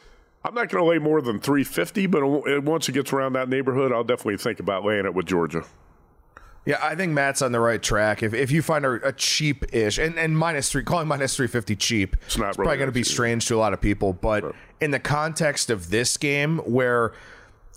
[0.45, 3.49] I'm not going to lay more than 350, but it- once it gets around that
[3.49, 5.65] neighborhood, I'll definitely think about laying it with Georgia.
[6.67, 8.23] Yeah, I think Matt's on the right track.
[8.23, 11.47] If if you find a, a cheap ish and, and minus three, calling minus three
[11.47, 14.13] fifty cheap, It's not probably really going to be strange to a lot of people.
[14.13, 17.13] But in the context of this game, where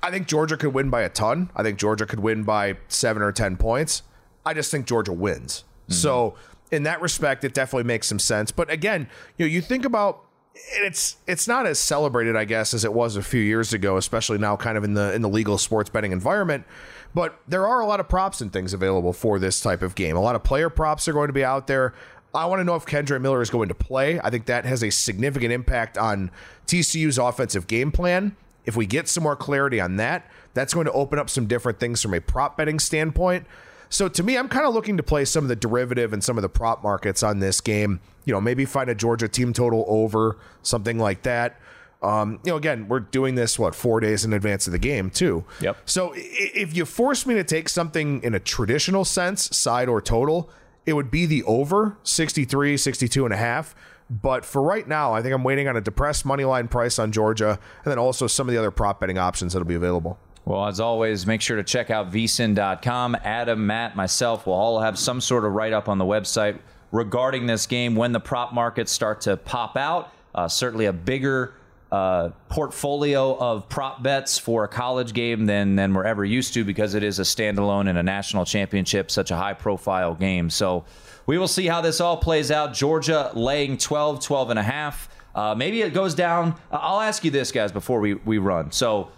[0.04, 3.24] I think Georgia could win by a ton, I think Georgia could win by seven
[3.24, 4.04] or ten points.
[4.46, 5.64] I just think Georgia wins.
[5.84, 5.94] Mm-hmm.
[5.94, 6.36] So
[6.74, 8.52] in that respect, it definitely makes some sense.
[8.52, 9.08] But again,
[9.38, 13.16] you know, you think about it's it's not as celebrated, I guess, as it was
[13.16, 16.12] a few years ago, especially now, kind of in the in the legal sports betting
[16.12, 16.66] environment.
[17.14, 20.16] But there are a lot of props and things available for this type of game.
[20.16, 21.94] A lot of player props are going to be out there.
[22.34, 24.20] I want to know if Kendre Miller is going to play.
[24.20, 26.32] I think that has a significant impact on
[26.66, 28.36] TCU's offensive game plan.
[28.66, 31.80] If we get some more clarity on that, that's going to open up some different
[31.80, 33.46] things from a prop betting standpoint.
[33.94, 36.36] So to me, I'm kind of looking to play some of the derivative and some
[36.36, 38.00] of the prop markets on this game.
[38.26, 41.60] You know, maybe find a Georgia team total over something like that.
[42.02, 45.12] Um, you know, again, we're doing this what four days in advance of the game
[45.12, 45.46] too.
[45.62, 45.78] Yep.
[45.86, 50.50] So if you force me to take something in a traditional sense, side or total,
[50.88, 53.76] it would be the over 63, 62 and a half.
[54.10, 57.12] But for right now, I think I'm waiting on a depressed money line price on
[57.12, 60.18] Georgia and then also some of the other prop betting options that'll be available.
[60.46, 63.16] Well, as always, make sure to check out vsin.com.
[63.24, 66.60] Adam, Matt, myself will all have some sort of write up on the website
[66.92, 70.12] regarding this game when the prop markets start to pop out.
[70.36, 71.54] Uh, certainly a bigger
[71.94, 76.66] uh, portfolio of prop bets for a college game than, than we're ever used to
[76.66, 80.50] because it is a standalone in a national championship, such a high profile game.
[80.50, 80.84] So
[81.26, 82.74] we will see how this all plays out.
[82.74, 85.08] Georgia laying 12, 12 and a half.
[85.34, 86.56] Uh, maybe it goes down.
[86.72, 88.72] I'll ask you this, guys, before we, we run.
[88.72, 89.10] So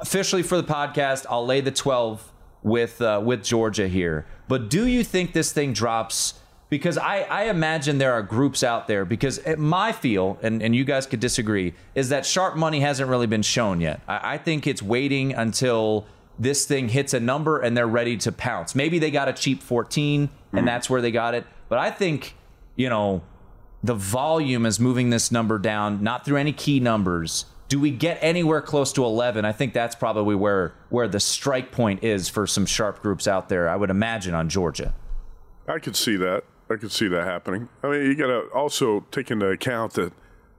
[0.00, 2.32] officially for the podcast, I'll lay the 12
[2.62, 4.26] with uh, with Georgia here.
[4.48, 6.34] But do you think this thing drops?
[6.68, 9.04] Because I, I imagine there are groups out there.
[9.04, 13.26] Because my feel, and, and you guys could disagree, is that sharp money hasn't really
[13.26, 14.00] been shown yet.
[14.06, 16.06] I, I think it's waiting until
[16.38, 18.74] this thing hits a number and they're ready to pounce.
[18.74, 21.44] Maybe they got a cheap 14 and that's where they got it.
[21.68, 22.34] But I think,
[22.76, 23.22] you know,
[23.82, 27.44] the volume is moving this number down, not through any key numbers.
[27.70, 29.44] Do we get anywhere close to 11?
[29.44, 33.48] I think that's probably where where the strike point is for some sharp groups out
[33.48, 33.68] there.
[33.68, 34.92] I would imagine on Georgia.
[35.68, 36.42] I could see that.
[36.68, 37.68] I could see that happening.
[37.84, 40.12] I mean, you got to also take into account that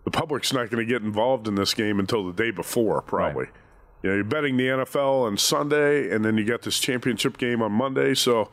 [0.06, 3.44] the public's not going to get involved in this game until the day before, probably.
[3.46, 3.54] right.
[4.04, 7.62] You know, you're betting the NFL on Sunday, and then you got this championship game
[7.62, 8.50] on Monday, so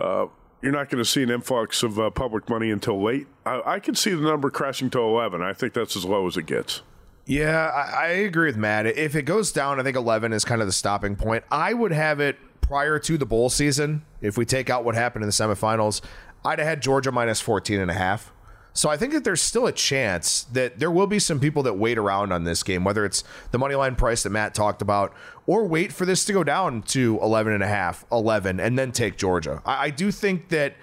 [0.00, 0.26] uh,
[0.60, 3.28] you're not going to see an influx of uh, public money until late.
[3.46, 5.40] I, I could see the number crashing to 11.
[5.40, 6.82] I think that's as low as it gets.
[7.26, 8.86] Yeah, I, I agree with Matt.
[8.86, 11.44] If it goes down, I think 11 is kind of the stopping point.
[11.50, 14.04] I would have it prior to the bowl season.
[14.20, 16.00] If we take out what happened in the semifinals,
[16.44, 18.32] I'd have had Georgia minus 14 and a half.
[18.72, 21.78] So I think that there's still a chance that there will be some people that
[21.78, 25.14] wait around on this game, whether it's the money line price that Matt talked about,
[25.46, 28.92] or wait for this to go down to 11 and a half, 11, and then
[28.92, 29.62] take Georgia.
[29.64, 30.74] I, I do think that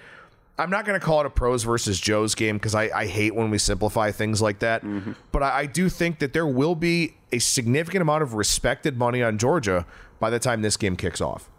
[0.56, 3.34] I'm not going to call it a pros versus Joe's game because I, I hate
[3.34, 4.84] when we simplify things like that.
[5.32, 9.22] But I, I do think that there will be a significant amount of respected money
[9.22, 9.84] on Georgia
[10.20, 11.50] by the time this game kicks off.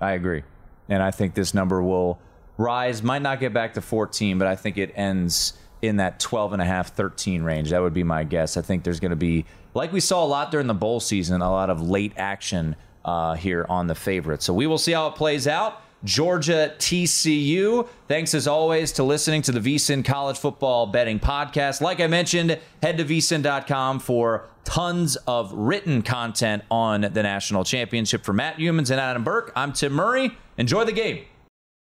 [0.00, 0.44] I agree.
[0.88, 2.20] And I think this number will
[2.56, 6.52] rise, might not get back to 14, but I think it ends in that 12
[6.52, 7.70] and a half, 13 range.
[7.70, 8.56] That would be my guess.
[8.56, 9.44] I think there's going to be,
[9.74, 13.34] like we saw a lot during the bowl season, a lot of late action uh,
[13.34, 14.42] here on the favorite.
[14.42, 15.82] So we will see how it plays out.
[16.04, 17.88] Georgia TCU.
[18.08, 21.80] Thanks as always to listening to the VSIN College Football Betting Podcast.
[21.80, 28.24] Like I mentioned, head to vsin.com for tons of written content on the national championship.
[28.24, 30.36] For Matt Youmans and Adam Burke, I'm Tim Murray.
[30.58, 31.24] Enjoy the game.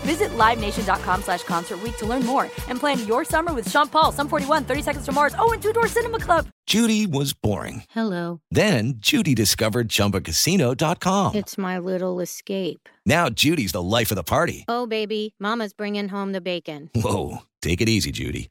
[0.00, 4.12] Visit LiveNation.com slash Concert Week to learn more and plan your summer with Sean Paul,
[4.12, 6.46] Sum 41, 30 Seconds to Mars, oh, and Two Door Cinema Club.
[6.66, 7.82] Judy was boring.
[7.90, 8.40] Hello.
[8.50, 11.34] Then Judy discovered ChumbaCasino.com.
[11.34, 12.88] It's my little escape.
[13.04, 14.64] Now Judy's the life of the party.
[14.68, 16.88] Oh, baby, mama's bringing home the bacon.
[16.94, 18.50] Whoa, take it easy, Judy.